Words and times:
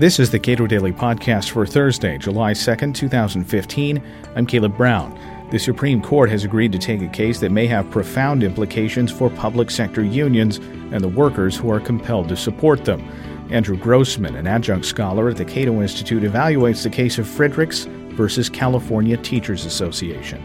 This 0.00 0.18
is 0.18 0.30
the 0.30 0.38
Cato 0.38 0.66
Daily 0.66 0.92
Podcast 0.92 1.50
for 1.50 1.66
Thursday, 1.66 2.16
July 2.16 2.52
2nd, 2.52 2.94
2015. 2.94 4.02
I'm 4.34 4.46
Caleb 4.46 4.74
Brown. 4.74 5.46
The 5.50 5.58
Supreme 5.58 6.00
Court 6.00 6.30
has 6.30 6.42
agreed 6.42 6.72
to 6.72 6.78
take 6.78 7.02
a 7.02 7.08
case 7.08 7.38
that 7.40 7.52
may 7.52 7.66
have 7.66 7.90
profound 7.90 8.42
implications 8.42 9.12
for 9.12 9.28
public 9.28 9.70
sector 9.70 10.02
unions 10.02 10.56
and 10.56 11.04
the 11.04 11.08
workers 11.08 11.54
who 11.54 11.70
are 11.70 11.80
compelled 11.80 12.30
to 12.30 12.36
support 12.38 12.86
them. 12.86 13.02
Andrew 13.50 13.76
Grossman, 13.76 14.36
an 14.36 14.46
adjunct 14.46 14.86
scholar 14.86 15.28
at 15.28 15.36
the 15.36 15.44
Cato 15.44 15.82
Institute, 15.82 16.22
evaluates 16.22 16.82
the 16.82 16.88
case 16.88 17.18
of 17.18 17.28
Friedrichs 17.28 17.84
versus 18.14 18.48
California 18.48 19.18
Teachers 19.18 19.66
Association. 19.66 20.42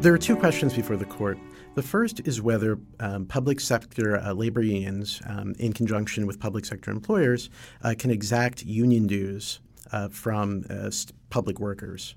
There 0.00 0.14
are 0.14 0.18
two 0.18 0.36
questions 0.36 0.72
before 0.72 0.96
the 0.96 1.04
court. 1.04 1.36
The 1.78 1.82
first 1.82 2.18
is 2.26 2.42
whether 2.42 2.76
um, 2.98 3.26
public 3.26 3.60
sector 3.60 4.16
uh, 4.16 4.32
labor 4.32 4.62
unions, 4.62 5.22
um, 5.28 5.54
in 5.60 5.72
conjunction 5.72 6.26
with 6.26 6.40
public 6.40 6.64
sector 6.64 6.90
employers, 6.90 7.50
uh, 7.84 7.94
can 7.96 8.10
exact 8.10 8.64
union 8.64 9.06
dues 9.06 9.60
uh, 9.92 10.08
from 10.08 10.64
uh, 10.68 10.90
public 11.30 11.60
workers. 11.60 12.16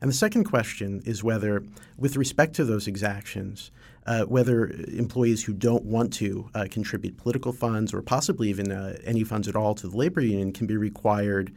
And 0.00 0.10
the 0.10 0.14
second 0.14 0.46
question 0.46 1.00
is 1.06 1.22
whether, 1.22 1.62
with 1.96 2.16
respect 2.16 2.56
to 2.56 2.64
those 2.64 2.88
exactions, 2.88 3.70
uh, 4.04 4.24
whether 4.24 4.66
employees 4.88 5.44
who 5.44 5.52
don't 5.52 5.84
want 5.84 6.12
to 6.14 6.50
uh, 6.54 6.66
contribute 6.68 7.16
political 7.18 7.52
funds 7.52 7.94
or 7.94 8.02
possibly 8.02 8.48
even 8.48 8.72
any 9.04 9.22
funds 9.22 9.46
at 9.46 9.54
all 9.54 9.76
to 9.76 9.86
the 9.86 9.96
labor 9.96 10.22
union 10.22 10.52
can 10.52 10.66
be 10.66 10.76
required 10.76 11.52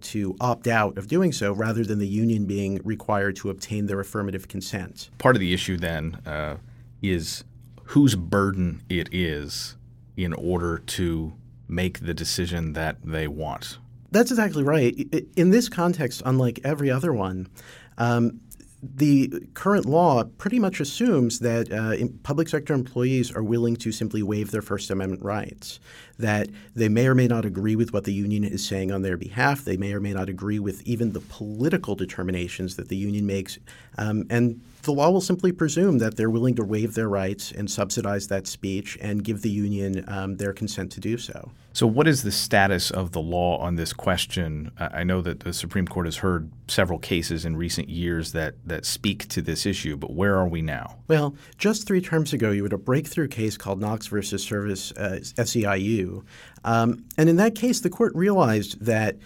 to 0.00 0.34
opt 0.40 0.66
out 0.66 0.96
of 0.96 1.08
doing 1.08 1.30
so 1.30 1.52
rather 1.52 1.84
than 1.84 1.98
the 1.98 2.08
union 2.08 2.46
being 2.46 2.80
required 2.84 3.36
to 3.36 3.50
obtain 3.50 3.84
their 3.86 4.00
affirmative 4.00 4.48
consent. 4.48 5.10
Part 5.18 5.36
of 5.36 5.40
the 5.40 5.52
issue 5.52 5.76
then 5.76 6.16
is 7.02 7.44
whose 7.84 8.14
burden 8.14 8.82
it 8.88 9.08
is 9.12 9.76
in 10.16 10.32
order 10.32 10.78
to 10.78 11.32
make 11.68 12.00
the 12.00 12.14
decision 12.14 12.72
that 12.74 12.96
they 13.04 13.26
want. 13.26 13.78
That's 14.10 14.30
exactly 14.30 14.62
right. 14.62 14.94
In 15.36 15.50
this 15.50 15.68
context, 15.68 16.22
unlike 16.24 16.60
every 16.64 16.90
other 16.90 17.12
one, 17.12 17.48
um, 17.96 18.40
the 18.82 19.46
current 19.54 19.84
law 19.84 20.24
pretty 20.24 20.58
much 20.58 20.80
assumes 20.80 21.40
that 21.40 21.70
uh, 21.70 22.06
public 22.22 22.48
sector 22.48 22.72
employees 22.72 23.30
are 23.30 23.42
willing 23.42 23.76
to 23.76 23.92
simply 23.92 24.22
waive 24.22 24.50
their 24.50 24.62
First 24.62 24.90
Amendment 24.90 25.22
rights, 25.22 25.78
that 26.18 26.48
they 26.74 26.88
may 26.88 27.06
or 27.06 27.14
may 27.14 27.28
not 27.28 27.44
agree 27.44 27.76
with 27.76 27.92
what 27.92 28.04
the 28.04 28.12
union 28.12 28.42
is 28.42 28.66
saying 28.66 28.90
on 28.90 29.02
their 29.02 29.18
behalf, 29.18 29.64
they 29.64 29.76
may 29.76 29.92
or 29.92 30.00
may 30.00 30.14
not 30.14 30.28
agree 30.28 30.58
with 30.58 30.82
even 30.86 31.12
the 31.12 31.20
political 31.20 31.94
determinations 31.94 32.76
that 32.76 32.88
the 32.88 32.96
union 32.96 33.26
makes, 33.26 33.58
um, 33.98 34.26
and 34.30 34.60
the 34.82 34.92
law 34.92 35.10
will 35.10 35.20
simply 35.20 35.52
presume 35.52 35.98
that 35.98 36.16
they're 36.16 36.30
willing 36.30 36.54
to 36.56 36.64
waive 36.64 36.94
their 36.94 37.08
rights 37.08 37.52
and 37.52 37.70
subsidize 37.70 38.28
that 38.28 38.46
speech 38.46 38.96
and 39.00 39.22
give 39.22 39.42
the 39.42 39.50
union 39.50 40.04
um, 40.08 40.36
their 40.36 40.52
consent 40.52 40.92
to 40.92 41.00
do 41.00 41.18
so. 41.18 41.50
So, 41.72 41.86
what 41.86 42.08
is 42.08 42.22
the 42.24 42.32
status 42.32 42.90
of 42.90 43.12
the 43.12 43.20
law 43.20 43.58
on 43.58 43.76
this 43.76 43.92
question? 43.92 44.72
I 44.78 45.04
know 45.04 45.22
that 45.22 45.40
the 45.40 45.52
Supreme 45.52 45.86
Court 45.86 46.06
has 46.06 46.16
heard 46.16 46.50
several 46.66 46.98
cases 46.98 47.44
in 47.44 47.56
recent 47.56 47.88
years 47.88 48.32
that, 48.32 48.54
that 48.66 48.84
speak 48.84 49.28
to 49.28 49.42
this 49.42 49.66
issue, 49.66 49.96
but 49.96 50.12
where 50.12 50.36
are 50.36 50.48
we 50.48 50.62
now? 50.62 50.96
Well, 51.06 51.36
just 51.58 51.86
three 51.86 52.00
terms 52.00 52.32
ago, 52.32 52.50
you 52.50 52.64
had 52.64 52.72
a 52.72 52.78
breakthrough 52.78 53.28
case 53.28 53.56
called 53.56 53.80
Knox 53.80 54.08
versus 54.08 54.42
Service 54.42 54.92
uh, 54.92 55.20
SEIU. 55.22 56.24
Um, 56.64 57.04
and 57.16 57.28
in 57.28 57.36
that 57.36 57.54
case, 57.54 57.80
the 57.80 57.90
court 57.90 58.14
realized 58.14 58.84
that 58.84 59.16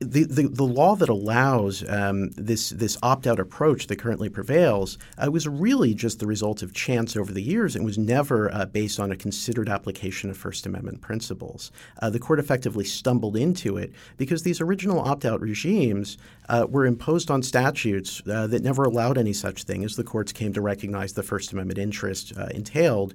the, 0.00 0.24
the, 0.24 0.48
the, 0.48 0.64
law 0.64 0.94
that 0.94 1.08
allows 1.08 1.88
um, 1.88 2.30
this 2.30 2.70
this 2.70 2.96
opt 3.02 3.26
out 3.26 3.40
approach 3.40 3.88
that 3.88 3.96
currently 3.96 4.28
prevails 4.28 4.96
uh, 5.18 5.28
was 5.30 5.48
really 5.48 5.92
just 5.92 6.20
the 6.20 6.26
result 6.26 6.62
of 6.62 6.72
chance 6.72 7.16
over 7.16 7.32
the 7.32 7.42
years 7.42 7.74
and 7.74 7.84
was 7.84 7.98
never 7.98 8.52
uh, 8.54 8.64
based 8.66 9.00
on 9.00 9.10
a 9.10 9.16
considered 9.16 9.68
application 9.68 10.30
of 10.30 10.36
First 10.36 10.66
Amendment 10.66 11.00
principles. 11.00 11.72
Uh, 12.00 12.10
the 12.10 12.20
court 12.20 12.38
effectively 12.38 12.84
stumbled 12.84 13.36
into 13.36 13.76
it 13.76 13.92
because 14.16 14.44
these 14.44 14.60
original 14.60 15.00
opt 15.00 15.24
out 15.24 15.40
regimes 15.40 16.16
uh, 16.48 16.64
were 16.68 16.86
imposed 16.86 17.28
on 17.28 17.42
statutes 17.42 18.22
uh, 18.30 18.46
that 18.46 18.62
never 18.62 18.84
allowed 18.84 19.18
any 19.18 19.32
such 19.32 19.64
thing 19.64 19.84
as 19.84 19.96
the 19.96 20.04
courts 20.04 20.30
came 20.30 20.52
to 20.52 20.60
recognize 20.60 21.14
the 21.14 21.24
First 21.24 21.52
Amendment 21.52 21.78
interest 21.78 22.32
uh, 22.38 22.46
entailed 22.54 23.14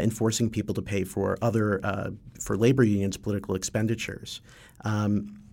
in 0.00 0.10
forcing 0.10 0.48
people 0.48 0.74
to 0.74 0.80
pay 0.80 1.04
for 1.04 1.36
other 1.42 1.78
for 2.40 2.56
labor 2.56 2.82
unions 2.82 3.18
political 3.18 3.54
expenditures. 3.54 4.40
Um, 4.82 5.43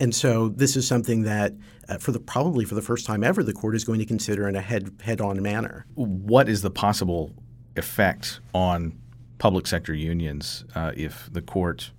and 0.00 0.14
so 0.14 0.48
this 0.48 0.76
is 0.76 0.86
something 0.86 1.22
that, 1.22 1.54
uh, 1.88 1.98
for 1.98 2.12
the 2.12 2.20
probably 2.20 2.64
for 2.64 2.74
the 2.74 2.82
first 2.82 3.06
time 3.06 3.24
ever, 3.24 3.42
the 3.42 3.52
court 3.52 3.74
is 3.74 3.84
going 3.84 3.98
to 3.98 4.06
consider 4.06 4.48
in 4.48 4.56
a 4.56 4.60
head 4.60 4.92
head 5.02 5.20
on 5.20 5.42
manner. 5.42 5.86
What 5.94 6.48
is 6.48 6.62
the 6.62 6.70
possible 6.70 7.32
effect 7.76 8.40
on 8.54 8.98
public 9.38 9.66
sector 9.66 9.94
unions 9.94 10.64
uh, 10.74 10.92
if 10.96 11.28
the 11.32 11.42
court 11.42 11.90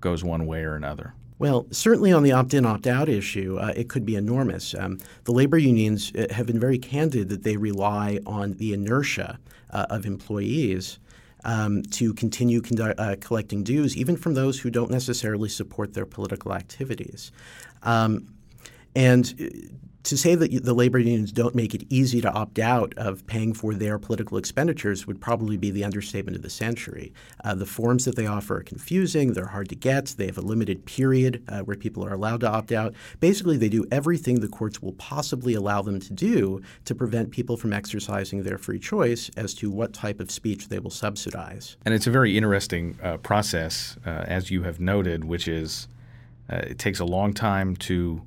goes 0.00 0.24
one 0.24 0.46
way 0.46 0.64
or 0.64 0.74
another? 0.74 1.14
Well, 1.38 1.66
certainly 1.70 2.12
on 2.12 2.22
the 2.22 2.32
opt 2.32 2.54
in, 2.54 2.64
opt 2.64 2.86
out 2.86 3.10
issue, 3.10 3.58
uh, 3.58 3.72
it 3.76 3.90
could 3.90 4.06
be 4.06 4.16
enormous. 4.16 4.74
Um, 4.74 4.98
the 5.24 5.32
labor 5.32 5.58
unions 5.58 6.10
uh, 6.16 6.32
have 6.32 6.46
been 6.46 6.58
very 6.58 6.78
candid 6.78 7.28
that 7.28 7.42
they 7.42 7.58
rely 7.58 8.20
on 8.24 8.54
the 8.54 8.72
inertia 8.72 9.38
uh, 9.70 9.86
of 9.90 10.06
employees 10.06 10.98
um, 11.46 11.82
to 11.84 12.12
continue 12.12 12.60
uh, 12.98 13.16
collecting 13.20 13.62
dues, 13.62 13.96
even 13.96 14.16
from 14.16 14.34
those 14.34 14.58
who 14.58 14.68
don't 14.68 14.90
necessarily 14.90 15.48
support 15.48 15.94
their 15.94 16.04
political 16.04 16.52
activities. 16.52 17.30
Um, 17.84 18.26
and 18.96 19.70
to 20.08 20.16
say 20.16 20.34
that 20.34 20.64
the 20.64 20.74
labor 20.74 20.98
unions 20.98 21.32
don't 21.32 21.54
make 21.54 21.74
it 21.74 21.84
easy 21.90 22.20
to 22.20 22.30
opt 22.32 22.58
out 22.58 22.94
of 22.96 23.26
paying 23.26 23.52
for 23.52 23.74
their 23.74 23.98
political 23.98 24.38
expenditures 24.38 25.06
would 25.06 25.20
probably 25.20 25.56
be 25.56 25.70
the 25.70 25.84
understatement 25.84 26.36
of 26.36 26.42
the 26.42 26.50
century. 26.50 27.12
Uh, 27.44 27.54
the 27.54 27.66
forms 27.66 28.04
that 28.04 28.16
they 28.16 28.26
offer 28.26 28.58
are 28.58 28.62
confusing, 28.62 29.32
they're 29.32 29.46
hard 29.46 29.68
to 29.68 29.74
get, 29.74 30.06
they 30.18 30.26
have 30.26 30.38
a 30.38 30.42
limited 30.42 30.84
period 30.86 31.42
uh, 31.48 31.60
where 31.60 31.76
people 31.76 32.04
are 32.04 32.12
allowed 32.12 32.40
to 32.40 32.48
opt 32.48 32.72
out. 32.72 32.94
Basically, 33.20 33.56
they 33.56 33.68
do 33.68 33.84
everything 33.90 34.40
the 34.40 34.48
courts 34.48 34.80
will 34.80 34.92
possibly 34.92 35.54
allow 35.54 35.82
them 35.82 35.98
to 36.00 36.12
do 36.12 36.60
to 36.84 36.94
prevent 36.94 37.30
people 37.30 37.56
from 37.56 37.72
exercising 37.72 38.42
their 38.42 38.58
free 38.58 38.78
choice 38.78 39.30
as 39.36 39.54
to 39.54 39.70
what 39.70 39.92
type 39.92 40.20
of 40.20 40.30
speech 40.30 40.68
they 40.68 40.78
will 40.78 40.90
subsidize. 40.90 41.76
And 41.84 41.94
it's 41.94 42.06
a 42.06 42.10
very 42.10 42.36
interesting 42.36 42.98
uh, 43.02 43.16
process, 43.18 43.96
uh, 44.06 44.10
as 44.26 44.50
you 44.50 44.62
have 44.62 44.78
noted, 44.78 45.24
which 45.24 45.48
is 45.48 45.88
uh, 46.50 46.56
it 46.58 46.78
takes 46.78 47.00
a 47.00 47.04
long 47.04 47.32
time 47.32 47.74
to 47.76 48.22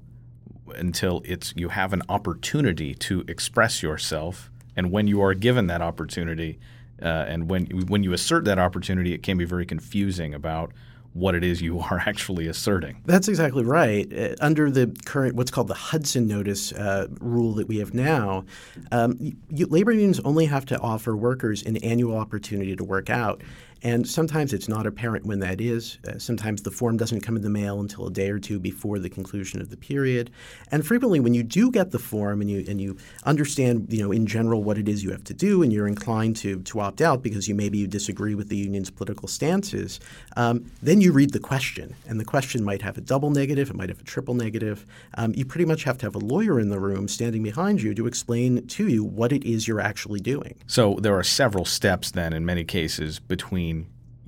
until 0.72 1.22
it's 1.26 1.54
you 1.56 1.70
have 1.70 1.94
an 1.94 2.02
opportunity 2.10 2.94
to 2.96 3.24
express 3.28 3.84
yourself, 3.84 4.50
and 4.76 4.92
when 4.92 5.08
you 5.08 5.22
are 5.22 5.34
given 5.34 5.68
that 5.68 5.82
opportunity, 5.82 6.60
uh, 7.02 7.06
and 7.06 7.50
when 7.50 7.66
when 7.88 8.04
you 8.04 8.14
assert 8.14 8.46
that 8.46 8.60
opportunity, 8.60 9.14
it 9.14 9.24
can 9.24 9.38
be 9.38 9.46
very 9.46 9.66
confusing 9.66 10.34
about 10.34 10.72
what 11.14 11.36
it 11.36 11.44
is 11.44 11.62
you 11.62 11.80
are 11.92 12.02
actually 12.06 12.48
asserting. 12.48 13.02
That's 13.06 13.28
exactly 13.28 13.64
right. 13.64 14.12
Uh, 14.12 14.36
under 14.42 14.70
the 14.72 14.96
current, 15.06 15.36
what's 15.36 15.52
called 15.52 15.68
the 15.68 15.74
Hudson 15.74 16.28
Notice 16.28 16.72
uh, 16.72 17.08
rule 17.20 17.54
that 17.54 17.68
we 17.68 17.80
have 17.80 17.94
now, 17.94 18.46
um, 18.92 19.18
you, 19.50 19.66
labor 19.68 19.92
unions 19.92 20.20
only 20.22 20.46
have 20.46 20.66
to 20.68 20.80
offer 20.80 21.16
workers 21.16 21.64
an 21.64 21.78
annual 21.78 22.18
opportunity 22.18 22.76
to 22.76 22.84
work 22.84 23.10
out. 23.10 23.42
And 23.82 24.08
sometimes 24.08 24.54
it's 24.54 24.68
not 24.68 24.86
apparent 24.86 25.26
when 25.26 25.40
that 25.40 25.62
is. 25.62 26.00
Uh, 26.08 26.18
sometimes 26.18 26.62
the 26.62 26.72
form 26.72 26.98
doesn't 26.98 27.22
come 27.22 27.36
in 27.36 27.42
the 27.42 27.50
mail 27.50 27.80
until 27.80 28.08
a 28.08 28.12
day 28.12 28.30
or 28.30 28.40
two 28.40 28.60
before 28.60 29.00
the 29.00 29.10
conclusion 29.10 29.62
of 29.62 29.70
the 29.70 29.78
period. 29.78 30.32
And 30.72 30.86
frequently, 30.86 31.20
when 31.20 31.34
you 31.34 31.44
do 31.44 31.72
get 31.72 31.92
the 31.92 32.00
form 32.00 32.42
and 32.42 32.50
you 32.50 32.66
and 32.68 32.82
you 32.82 32.98
understand, 33.24 33.88
you 33.90 34.04
know, 34.04 34.12
in 34.12 34.26
general 34.26 34.64
what 34.64 34.78
it 34.78 34.90
is 34.90 35.04
you 35.04 35.12
have 35.12 35.24
to 35.26 35.34
do, 35.34 35.64
and 35.64 35.72
you're 35.72 35.88
inclined 35.88 36.36
to 36.38 36.60
to 36.62 36.80
opt 36.80 37.02
out 37.02 37.24
because 37.24 37.48
you 37.48 37.56
maybe 37.56 37.78
you 37.78 37.88
disagree 37.88 38.36
with 38.36 38.50
the 38.50 38.58
union's 38.58 38.90
political 38.90 39.28
stances, 39.28 40.00
um, 40.36 40.70
then 40.82 41.00
you 41.00 41.12
read 41.12 41.32
the 41.32 41.40
question, 41.40 41.96
and 42.08 42.20
the 42.20 42.26
question 42.26 42.64
might 42.64 42.82
have 42.82 42.98
a 42.98 43.02
double 43.02 43.30
negative, 43.30 43.70
it 43.70 43.76
might 43.76 43.90
have 43.90 44.02
a 44.02 44.04
triple 44.04 44.34
negative. 44.34 44.86
Um, 45.16 45.34
you 45.36 45.46
pretty 45.46 45.66
much 45.66 45.84
have 45.84 45.98
to 46.00 46.06
have 46.06 46.16
a 46.16 46.20
lawyer 46.20 46.60
in 46.60 46.70
the 46.70 46.80
room 46.80 47.08
standing 47.08 47.44
behind 47.44 47.82
you 47.82 47.94
to 47.96 48.08
explain 48.08 48.68
to 48.68 48.88
you 48.88 49.04
what 49.04 49.32
it 49.32 49.44
is 49.44 49.68
you're 49.68 49.80
actually 49.80 50.20
doing. 50.20 50.56
So 50.68 50.98
there 51.02 51.18
are 51.18 51.24
several 51.24 51.66
steps 51.66 52.12
then, 52.12 52.34
in 52.34 52.46
many 52.46 52.64
cases, 52.64 53.20
between 53.20 53.69
between 53.69 53.69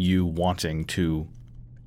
you 0.02 0.26
wanting 0.26 0.86
to 0.86 1.28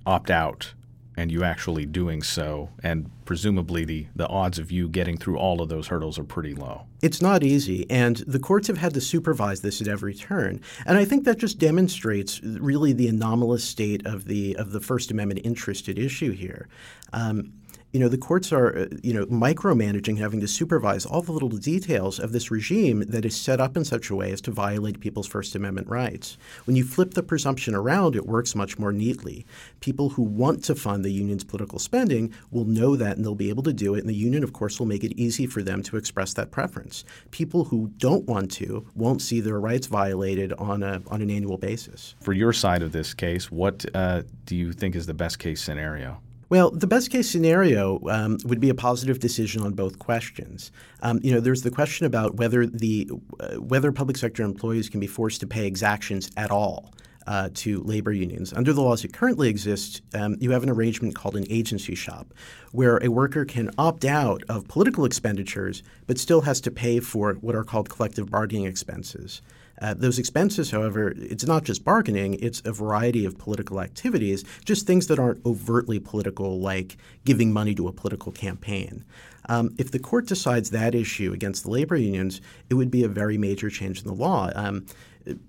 opt 0.06 0.30
out 0.30 0.74
and 1.16 1.30
you 1.30 1.44
actually 1.44 1.86
doing 1.86 2.22
so, 2.22 2.70
and 2.82 3.08
presumably 3.24 3.84
the, 3.84 4.06
the 4.16 4.26
odds 4.26 4.58
of 4.58 4.72
you 4.72 4.88
getting 4.88 5.16
through 5.16 5.38
all 5.38 5.62
of 5.62 5.68
those 5.68 5.86
hurdles 5.86 6.18
are 6.18 6.24
pretty 6.24 6.54
low. 6.54 6.86
It's 7.02 7.22
not 7.22 7.44
easy, 7.44 7.88
and 7.88 8.16
the 8.26 8.40
courts 8.40 8.66
have 8.66 8.78
had 8.78 8.94
to 8.94 9.00
supervise 9.00 9.60
this 9.60 9.80
at 9.80 9.86
every 9.86 10.14
turn. 10.14 10.60
And 10.86 10.98
I 10.98 11.04
think 11.04 11.24
that 11.24 11.38
just 11.38 11.58
demonstrates 11.58 12.42
really 12.42 12.92
the 12.92 13.06
anomalous 13.08 13.62
state 13.62 14.04
of 14.06 14.24
the 14.24 14.56
of 14.56 14.72
the 14.72 14.80
First 14.80 15.10
Amendment 15.10 15.40
interest 15.44 15.88
at 15.88 15.98
issue 15.98 16.32
here. 16.32 16.68
Um, 17.12 17.52
you 17.94 18.00
know, 18.00 18.08
the 18.08 18.18
courts 18.18 18.52
are, 18.52 18.76
uh, 18.76 18.86
you 19.04 19.14
know, 19.14 19.24
micromanaging, 19.26 20.18
having 20.18 20.40
to 20.40 20.48
supervise 20.48 21.06
all 21.06 21.22
the 21.22 21.30
little 21.30 21.48
details 21.48 22.18
of 22.18 22.32
this 22.32 22.50
regime 22.50 23.04
that 23.06 23.24
is 23.24 23.36
set 23.36 23.60
up 23.60 23.76
in 23.76 23.84
such 23.84 24.10
a 24.10 24.16
way 24.16 24.32
as 24.32 24.40
to 24.40 24.50
violate 24.50 24.98
people's 24.98 25.28
First 25.28 25.54
Amendment 25.54 25.86
rights. 25.86 26.36
When 26.64 26.74
you 26.74 26.82
flip 26.82 27.14
the 27.14 27.22
presumption 27.22 27.72
around, 27.72 28.16
it 28.16 28.26
works 28.26 28.56
much 28.56 28.80
more 28.80 28.92
neatly. 28.92 29.46
People 29.78 30.08
who 30.08 30.22
want 30.22 30.64
to 30.64 30.74
fund 30.74 31.04
the 31.04 31.12
union's 31.12 31.44
political 31.44 31.78
spending 31.78 32.34
will 32.50 32.64
know 32.64 32.96
that 32.96 33.16
and 33.16 33.24
they'll 33.24 33.36
be 33.36 33.48
able 33.48 33.62
to 33.62 33.72
do 33.72 33.94
it. 33.94 34.00
And 34.00 34.08
the 34.08 34.14
union, 34.14 34.42
of 34.42 34.52
course, 34.52 34.80
will 34.80 34.86
make 34.86 35.04
it 35.04 35.12
easy 35.16 35.46
for 35.46 35.62
them 35.62 35.80
to 35.84 35.96
express 35.96 36.34
that 36.34 36.50
preference. 36.50 37.04
People 37.30 37.66
who 37.66 37.92
don't 37.98 38.26
want 38.26 38.50
to 38.52 38.84
won't 38.96 39.22
see 39.22 39.38
their 39.38 39.60
rights 39.60 39.86
violated 39.86 40.52
on 40.54 40.82
a 40.82 41.00
on 41.12 41.22
an 41.22 41.30
annual 41.30 41.58
basis. 41.58 42.16
For 42.20 42.32
your 42.32 42.52
side 42.52 42.82
of 42.82 42.90
this 42.90 43.14
case, 43.14 43.52
what 43.52 43.86
uh, 43.94 44.22
do 44.46 44.56
you 44.56 44.72
think 44.72 44.96
is 44.96 45.06
the 45.06 45.14
best 45.14 45.38
case 45.38 45.62
scenario? 45.62 46.20
Well, 46.48 46.70
the 46.70 46.86
best 46.86 47.10
case 47.10 47.30
scenario 47.30 48.00
um, 48.08 48.38
would 48.44 48.60
be 48.60 48.68
a 48.68 48.74
positive 48.74 49.18
decision 49.18 49.62
on 49.62 49.72
both 49.72 49.98
questions. 49.98 50.70
Um, 51.02 51.20
you 51.22 51.32
know, 51.32 51.40
there's 51.40 51.62
the 51.62 51.70
question 51.70 52.06
about 52.06 52.36
whether 52.36 52.66
the 52.66 53.10
uh, 53.40 53.54
whether 53.56 53.92
public 53.92 54.16
sector 54.16 54.42
employees 54.42 54.88
can 54.88 55.00
be 55.00 55.06
forced 55.06 55.40
to 55.40 55.46
pay 55.46 55.66
exactions 55.66 56.30
at 56.36 56.50
all. 56.50 56.92
Uh, 57.26 57.48
to 57.54 57.82
labor 57.84 58.12
unions. 58.12 58.52
Under 58.52 58.74
the 58.74 58.82
laws 58.82 59.00
that 59.00 59.14
currently 59.14 59.48
exist, 59.48 60.02
um, 60.12 60.36
you 60.40 60.50
have 60.50 60.62
an 60.62 60.68
arrangement 60.68 61.14
called 61.14 61.36
an 61.36 61.46
agency 61.48 61.94
shop, 61.94 62.34
where 62.72 63.02
a 63.02 63.08
worker 63.08 63.46
can 63.46 63.70
opt 63.78 64.04
out 64.04 64.42
of 64.50 64.68
political 64.68 65.06
expenditures 65.06 65.82
but 66.06 66.18
still 66.18 66.42
has 66.42 66.60
to 66.60 66.70
pay 66.70 67.00
for 67.00 67.32
what 67.40 67.54
are 67.54 67.64
called 67.64 67.88
collective 67.88 68.30
bargaining 68.30 68.66
expenses. 68.66 69.40
Uh, 69.80 69.94
those 69.94 70.18
expenses, 70.18 70.70
however, 70.70 71.14
it's 71.16 71.46
not 71.46 71.64
just 71.64 71.84
bargaining, 71.84 72.34
it's 72.40 72.62
a 72.64 72.72
variety 72.72 73.24
of 73.24 73.38
political 73.38 73.80
activities, 73.80 74.44
just 74.64 74.86
things 74.86 75.06
that 75.08 75.18
aren't 75.18 75.44
overtly 75.44 75.98
political, 75.98 76.60
like 76.60 76.96
giving 77.24 77.52
money 77.52 77.74
to 77.74 77.88
a 77.88 77.92
political 77.92 78.32
campaign. 78.32 79.04
Um, 79.48 79.74
if 79.78 79.90
the 79.90 79.98
court 79.98 80.26
decides 80.26 80.70
that 80.70 80.94
issue 80.94 81.32
against 81.32 81.64
the 81.64 81.70
labor 81.70 81.96
unions, 81.96 82.40
it 82.70 82.74
would 82.74 82.90
be 82.90 83.04
a 83.04 83.08
very 83.08 83.36
major 83.36 83.68
change 83.68 84.00
in 84.00 84.06
the 84.06 84.14
law. 84.14 84.50
Um, 84.54 84.86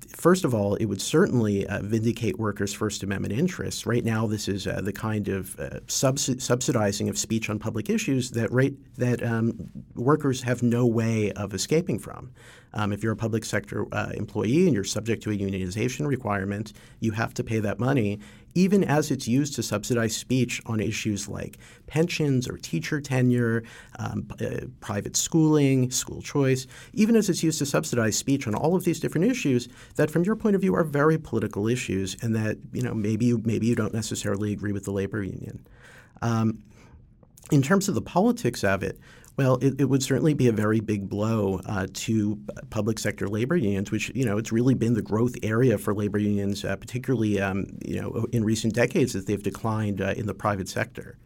First 0.07 0.45
of 0.45 0.55
all, 0.55 0.75
it 0.75 0.85
would 0.85 1.01
certainly 1.01 1.67
uh, 1.67 1.81
vindicate 1.81 2.39
workers' 2.39 2.73
First 2.73 3.03
Amendment 3.03 3.33
interests. 3.33 3.85
Right 3.85 4.05
now, 4.05 4.25
this 4.25 4.47
is 4.47 4.67
uh, 4.67 4.79
the 4.81 4.93
kind 4.93 5.27
of 5.27 5.59
uh, 5.59 5.81
subs- 5.87 6.41
subsidizing 6.41 7.09
of 7.09 7.17
speech 7.17 7.49
on 7.49 7.59
public 7.59 7.89
issues 7.89 8.31
that 8.31 8.51
right, 8.51 8.73
that 8.97 9.21
um, 9.21 9.69
workers 9.95 10.43
have 10.43 10.63
no 10.63 10.85
way 10.85 11.31
of 11.33 11.53
escaping 11.53 11.99
from. 11.99 12.31
Um, 12.73 12.93
if 12.93 13.03
you're 13.03 13.13
a 13.13 13.17
public 13.17 13.43
sector 13.45 13.85
uh, 13.93 14.11
employee 14.13 14.65
and 14.65 14.73
you're 14.73 14.83
subject 14.83 15.23
to 15.23 15.31
a 15.31 15.37
unionization 15.37 16.07
requirement, 16.07 16.73
you 16.99 17.11
have 17.11 17.33
to 17.33 17.43
pay 17.43 17.59
that 17.59 17.79
money, 17.79 18.19
even 18.55 18.83
as 18.83 19.11
it's 19.11 19.27
used 19.27 19.53
to 19.55 19.61
subsidize 19.61 20.15
speech 20.15 20.61
on 20.65 20.79
issues 20.79 21.27
like 21.27 21.57
pensions 21.87 22.47
or 22.47 22.57
teacher 22.57 23.01
tenure, 23.01 23.63
um, 23.99 24.27
uh, 24.41 24.65
private 24.79 25.15
schooling, 25.15 25.91
school 25.91 26.21
choice, 26.21 26.65
even 26.93 27.15
as 27.15 27.29
it's 27.29 27.43
used 27.43 27.59
to 27.59 27.65
subsidize 27.65 28.17
speech 28.17 28.47
on 28.47 28.55
all 28.55 28.75
of 28.75 28.85
these 28.85 28.99
different 28.99 29.29
issues 29.29 29.67
that, 29.97 30.09
from 30.09 30.23
your 30.23 30.35
point 30.35 30.55
of 30.55 30.61
view, 30.61 30.73
are 30.73 30.85
very 30.85 31.17
political 31.17 31.67
issues, 31.67 32.15
and 32.21 32.33
that 32.35 32.57
you 32.71 32.81
know 32.81 32.93
maybe 32.93 33.25
you 33.25 33.41
maybe 33.45 33.67
you 33.67 33.75
don't 33.75 33.93
necessarily 33.93 34.53
agree 34.53 34.71
with 34.71 34.85
the 34.85 34.91
labor 34.91 35.21
union. 35.21 35.65
Um, 36.21 36.63
in 37.51 37.61
terms 37.61 37.87
of 37.87 37.93
the 37.93 38.01
politics 38.01 38.63
of 38.63 38.81
it, 38.81 38.99
well, 39.37 39.57
it, 39.57 39.81
it, 39.81 39.85
would 39.85 40.01
certainly 40.01 40.33
be 40.33 40.47
a 40.47 40.51
very 40.51 40.79
big 40.79 41.09
blow 41.09 41.59
uh, 41.65 41.87
to 41.93 42.39
public 42.69 42.99
sector 42.99 43.27
labor 43.27 43.57
unions, 43.57 43.91
which 43.91 44.09
you 44.15 44.25
know 44.25 44.37
it's 44.37 44.51
really 44.51 44.73
been 44.73 44.93
the 44.93 45.01
growth 45.01 45.35
area 45.43 45.77
for 45.77 45.93
labor 45.93 46.17
unions, 46.17 46.63
uh, 46.63 46.75
particularly 46.75 47.41
um, 47.41 47.67
you 47.83 48.01
know 48.01 48.27
in 48.31 48.43
recent 48.43 48.73
decades 48.73 49.15
as 49.15 49.25
they've 49.25 49.43
declined 49.43 50.01
uh, 50.01 50.13
in 50.15 50.25
the 50.25 50.33
private 50.33 50.69
sector. 50.69 51.17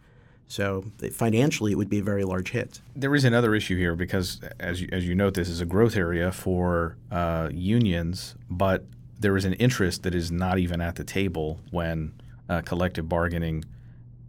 So 0.48 0.84
financially, 1.14 1.72
it 1.72 1.76
would 1.76 1.90
be 1.90 2.00
a 2.00 2.04
very 2.04 2.24
large 2.24 2.50
hit. 2.50 2.82
There 2.96 3.14
is 3.14 3.24
another 3.24 3.54
issue 3.54 3.78
here 3.78 3.96
because, 3.96 4.42
as 4.60 4.82
you, 4.82 4.90
as 4.92 5.08
you 5.08 5.14
note, 5.14 5.36
this 5.36 5.48
is 5.48 5.62
a 5.62 5.66
growth 5.66 5.96
area 5.96 6.32
for 6.32 6.98
uh, 7.12 7.50
unions, 7.52 8.34
but 8.50 8.86
there 9.20 9.38
is 9.38 9.46
an 9.46 9.54
interest 9.54 10.02
that 10.04 10.16
is 10.16 10.32
not 10.32 10.58
even 10.58 10.82
at 10.82 10.96
the 10.96 11.04
table 11.04 11.60
when 11.70 12.14
uh, 12.50 12.62
collective 12.62 13.08
bargaining 13.08 13.64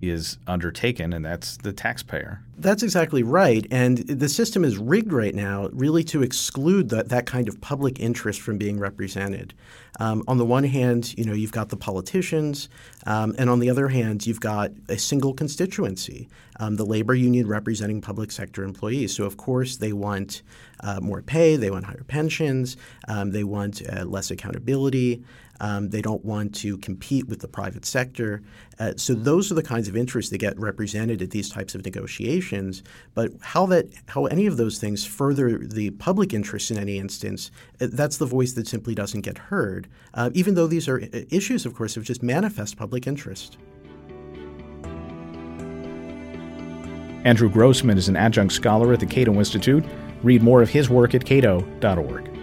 is 0.00 0.38
undertaken, 0.46 1.12
and 1.12 1.24
that's 1.24 1.56
the 1.58 1.72
taxpayer. 1.72 2.40
That's 2.56 2.82
exactly 2.82 3.22
right. 3.22 3.66
And 3.70 3.98
the 3.98 4.28
system 4.28 4.64
is 4.64 4.78
rigged 4.78 5.12
right 5.12 5.34
now 5.34 5.68
really 5.72 6.04
to 6.04 6.22
exclude 6.22 6.88
that, 6.90 7.08
that 7.08 7.26
kind 7.26 7.48
of 7.48 7.60
public 7.60 8.00
interest 8.00 8.40
from 8.40 8.58
being 8.58 8.78
represented. 8.78 9.54
Um, 9.98 10.22
on 10.28 10.38
the 10.38 10.46
one 10.46 10.64
hand, 10.64 11.16
you 11.18 11.24
know, 11.24 11.32
you've 11.32 11.52
got 11.52 11.68
the 11.68 11.76
politicians, 11.76 12.68
um, 13.06 13.34
and 13.38 13.50
on 13.50 13.60
the 13.60 13.68
other 13.68 13.88
hand, 13.88 14.26
you've 14.26 14.40
got 14.40 14.70
a 14.88 14.98
single 14.98 15.34
constituency, 15.34 16.28
um, 16.58 16.76
the 16.76 16.86
labor 16.86 17.14
union 17.14 17.46
representing 17.46 18.00
public 18.00 18.30
sector 18.30 18.62
employees. 18.64 19.14
So, 19.14 19.24
of 19.24 19.36
course, 19.36 19.76
they 19.76 19.92
want 19.92 20.42
uh, 20.82 21.00
more 21.00 21.20
pay, 21.20 21.56
they 21.56 21.70
want 21.70 21.84
higher 21.84 22.04
pensions, 22.06 22.78
um, 23.08 23.32
they 23.32 23.44
want 23.44 23.82
uh, 23.90 24.04
less 24.04 24.30
accountability. 24.30 25.22
Um, 25.60 25.90
they 25.90 26.02
don't 26.02 26.24
want 26.24 26.54
to 26.56 26.78
compete 26.78 27.28
with 27.28 27.40
the 27.40 27.48
private 27.48 27.84
sector. 27.84 28.42
Uh, 28.78 28.94
so 28.96 29.14
those 29.14 29.52
are 29.52 29.54
the 29.54 29.62
kinds 29.62 29.88
of 29.88 29.96
interests 29.96 30.30
that 30.30 30.38
get 30.38 30.58
represented 30.58 31.20
at 31.20 31.30
these 31.30 31.50
types 31.50 31.74
of 31.74 31.84
negotiations. 31.84 32.82
But 33.14 33.32
how 33.40 33.66
that 33.66 33.88
how 34.06 34.26
any 34.26 34.46
of 34.46 34.56
those 34.56 34.78
things 34.78 35.04
further 35.04 35.58
the 35.58 35.90
public 35.90 36.32
interest 36.32 36.70
in 36.70 36.78
any 36.78 36.98
instance, 36.98 37.50
uh, 37.80 37.88
that's 37.92 38.16
the 38.16 38.26
voice 38.26 38.52
that 38.52 38.66
simply 38.66 38.94
doesn't 38.94 39.20
get 39.20 39.36
heard. 39.36 39.88
Uh, 40.14 40.30
even 40.34 40.54
though 40.54 40.66
these 40.66 40.88
are 40.88 41.00
uh, 41.02 41.20
issues, 41.30 41.66
of 41.66 41.74
course, 41.74 41.96
of 41.96 42.04
just 42.04 42.22
manifest 42.22 42.76
public 42.76 43.06
interest. 43.06 43.58
Andrew 47.24 47.50
Grossman 47.50 47.98
is 47.98 48.08
an 48.08 48.16
adjunct 48.16 48.54
scholar 48.54 48.94
at 48.94 49.00
the 49.00 49.06
Cato 49.06 49.34
Institute. 49.34 49.84
Read 50.22 50.42
more 50.42 50.62
of 50.62 50.70
his 50.70 50.88
work 50.88 51.14
at 51.14 51.24
cato.org. 51.24 52.39